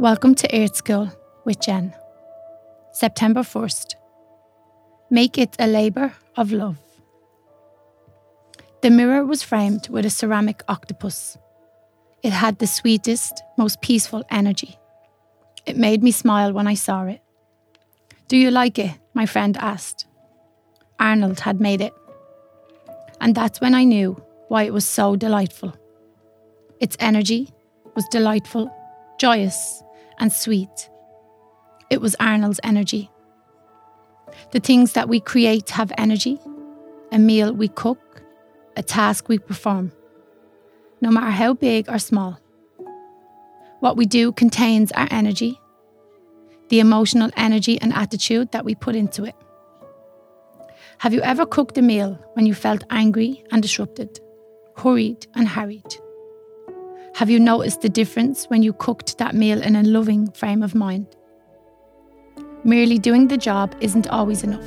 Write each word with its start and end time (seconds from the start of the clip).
Welcome 0.00 0.36
to 0.36 0.56
Earth 0.56 0.76
School 0.76 1.10
with 1.44 1.58
Jen. 1.60 1.92
September 2.92 3.40
1st. 3.40 3.96
Make 5.10 5.36
it 5.36 5.56
a 5.58 5.66
labour 5.66 6.14
of 6.36 6.52
love. 6.52 6.78
The 8.80 8.90
mirror 8.90 9.24
was 9.24 9.42
framed 9.42 9.88
with 9.88 10.06
a 10.06 10.10
ceramic 10.10 10.62
octopus. 10.68 11.36
It 12.22 12.30
had 12.30 12.60
the 12.60 12.66
sweetest, 12.68 13.42
most 13.56 13.80
peaceful 13.80 14.22
energy. 14.30 14.78
It 15.66 15.76
made 15.76 16.04
me 16.04 16.12
smile 16.12 16.52
when 16.52 16.68
I 16.68 16.74
saw 16.74 17.02
it. 17.06 17.20
Do 18.28 18.36
you 18.36 18.52
like 18.52 18.78
it? 18.78 18.92
My 19.14 19.26
friend 19.26 19.56
asked. 19.56 20.06
Arnold 21.00 21.40
had 21.40 21.60
made 21.60 21.80
it. 21.80 21.92
And 23.20 23.34
that's 23.34 23.60
when 23.60 23.74
I 23.74 23.82
knew 23.82 24.12
why 24.46 24.62
it 24.62 24.72
was 24.72 24.84
so 24.84 25.16
delightful. 25.16 25.74
Its 26.78 26.96
energy 27.00 27.50
was 27.96 28.06
delightful, 28.12 28.72
joyous, 29.18 29.82
and 30.18 30.32
sweet. 30.32 30.90
It 31.90 32.00
was 32.00 32.16
Arnold's 32.20 32.60
energy. 32.62 33.10
The 34.52 34.60
things 34.60 34.92
that 34.92 35.08
we 35.08 35.20
create 35.20 35.70
have 35.70 35.92
energy 35.96 36.38
a 37.10 37.18
meal 37.18 37.52
we 37.52 37.68
cook, 37.68 38.22
a 38.76 38.82
task 38.82 39.28
we 39.28 39.38
perform, 39.38 39.92
no 41.00 41.10
matter 41.10 41.30
how 41.30 41.54
big 41.54 41.88
or 41.88 41.98
small. 41.98 42.38
What 43.80 43.96
we 43.96 44.04
do 44.04 44.32
contains 44.32 44.92
our 44.92 45.08
energy, 45.10 45.58
the 46.68 46.80
emotional 46.80 47.30
energy 47.36 47.80
and 47.80 47.94
attitude 47.94 48.52
that 48.52 48.64
we 48.64 48.74
put 48.74 48.94
into 48.94 49.24
it. 49.24 49.34
Have 50.98 51.14
you 51.14 51.22
ever 51.22 51.46
cooked 51.46 51.78
a 51.78 51.82
meal 51.82 52.18
when 52.34 52.44
you 52.44 52.54
felt 52.54 52.84
angry 52.90 53.44
and 53.52 53.62
disrupted, 53.62 54.20
hurried 54.76 55.26
and 55.34 55.48
harried? 55.48 55.96
Have 57.18 57.30
you 57.30 57.40
noticed 57.40 57.80
the 57.80 57.88
difference 57.88 58.44
when 58.44 58.62
you 58.62 58.72
cooked 58.72 59.18
that 59.18 59.34
meal 59.34 59.60
in 59.60 59.74
a 59.74 59.82
loving 59.82 60.30
frame 60.30 60.62
of 60.62 60.76
mind? 60.76 61.16
Merely 62.62 62.96
doing 62.96 63.26
the 63.26 63.36
job 63.36 63.74
isn't 63.80 64.06
always 64.06 64.44
enough. 64.44 64.62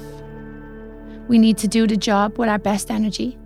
We 1.30 1.38
need 1.38 1.58
to 1.60 1.70
do 1.70 1.88
the 1.88 1.96
job 1.96 2.38
with 2.38 2.50
our 2.50 2.60
best 2.60 2.92
energy, 2.92 3.40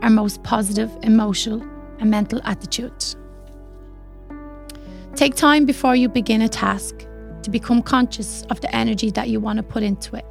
our 0.00 0.08
most 0.08 0.42
positive 0.44 0.90
emotional 1.02 1.60
and 1.98 2.10
mental 2.10 2.40
attitude. 2.44 3.04
Take 5.14 5.34
time 5.34 5.66
before 5.66 5.94
you 5.94 6.08
begin 6.08 6.40
a 6.40 6.48
task 6.48 7.06
to 7.42 7.50
become 7.50 7.82
conscious 7.82 8.46
of 8.48 8.62
the 8.62 8.74
energy 8.74 9.10
that 9.10 9.28
you 9.28 9.40
want 9.40 9.58
to 9.58 9.62
put 9.62 9.82
into 9.82 10.16
it. 10.16 10.24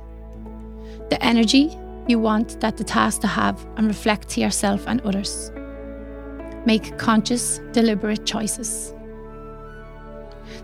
The 1.11 1.23
energy 1.23 1.77
you 2.07 2.17
want 2.17 2.61
that 2.61 2.77
the 2.77 2.83
task 2.83 3.21
to 3.21 3.27
have 3.27 3.63
and 3.77 3.85
reflect 3.85 4.27
to 4.29 4.41
yourself 4.41 4.87
and 4.87 5.01
others. 5.01 5.51
Make 6.65 6.97
conscious, 6.97 7.59
deliberate 7.71 8.25
choices. 8.25 8.93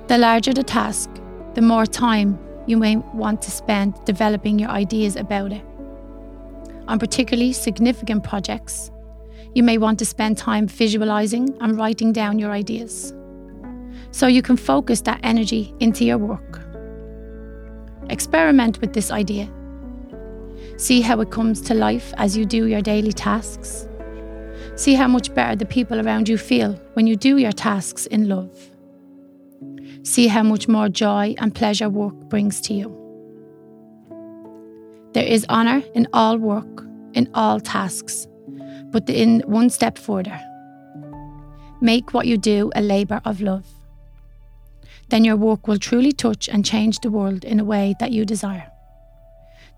The 0.07 0.17
larger 0.17 0.53
the 0.53 0.63
task, 0.63 1.09
the 1.53 1.61
more 1.61 1.85
time 1.85 2.39
you 2.67 2.77
may 2.77 2.97
want 2.97 3.41
to 3.43 3.51
spend 3.51 3.95
developing 4.05 4.59
your 4.59 4.69
ideas 4.69 5.15
about 5.15 5.51
it. 5.51 5.63
On 6.87 6.99
particularly 6.99 7.53
significant 7.53 8.23
projects, 8.23 8.91
you 9.55 9.63
may 9.63 9.77
want 9.77 9.99
to 9.99 10.05
spend 10.05 10.37
time 10.37 10.67
visualizing 10.67 11.57
and 11.61 11.77
writing 11.77 12.13
down 12.13 12.37
your 12.37 12.51
ideas 12.51 13.13
so 14.11 14.27
you 14.27 14.41
can 14.41 14.57
focus 14.57 15.01
that 15.01 15.19
energy 15.23 15.73
into 15.79 16.05
your 16.05 16.17
work. 16.17 16.61
Experiment 18.09 18.79
with 18.79 18.93
this 18.93 19.11
idea. 19.11 19.49
See 20.77 21.01
how 21.01 21.19
it 21.21 21.31
comes 21.31 21.59
to 21.61 21.73
life 21.73 22.13
as 22.17 22.37
you 22.37 22.45
do 22.45 22.67
your 22.67 22.81
daily 22.81 23.11
tasks. 23.11 23.87
See 24.77 24.93
how 24.93 25.07
much 25.07 25.33
better 25.33 25.55
the 25.55 25.65
people 25.65 25.99
around 25.99 26.29
you 26.29 26.37
feel 26.37 26.73
when 26.93 27.07
you 27.07 27.15
do 27.15 27.37
your 27.37 27.51
tasks 27.51 28.05
in 28.05 28.29
love. 28.29 28.55
See 30.03 30.27
how 30.27 30.43
much 30.43 30.67
more 30.67 30.87
joy 30.87 31.33
and 31.39 31.53
pleasure 31.53 31.89
work 31.89 32.13
brings 32.29 32.61
to 32.61 32.75
you. 32.75 32.93
There 35.13 35.25
is 35.25 35.47
honour 35.49 35.81
in 35.95 36.07
all 36.13 36.37
work, 36.37 36.85
in 37.13 37.27
all 37.33 37.59
tasks, 37.59 38.27
but 38.91 39.09
in 39.09 39.39
one 39.47 39.71
step 39.71 39.97
further. 39.97 40.39
Make 41.81 42.13
what 42.13 42.27
you 42.27 42.37
do 42.37 42.69
a 42.75 42.81
labour 42.83 43.19
of 43.25 43.41
love. 43.41 43.65
Then 45.09 45.25
your 45.25 45.37
work 45.37 45.67
will 45.67 45.79
truly 45.79 46.11
touch 46.11 46.47
and 46.47 46.63
change 46.63 46.99
the 46.99 47.09
world 47.09 47.43
in 47.43 47.59
a 47.59 47.65
way 47.65 47.95
that 47.99 48.11
you 48.11 48.25
desire. 48.25 48.71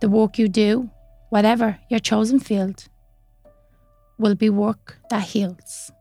The 0.01 0.09
work 0.09 0.37
you 0.37 0.49
do, 0.49 0.89
whatever 1.29 1.79
your 1.87 2.01
chosen 2.01 2.41
field, 2.41 2.89
will 4.19 4.35
be 4.35 4.49
work 4.49 4.99
that 5.09 5.23
heals. 5.23 5.91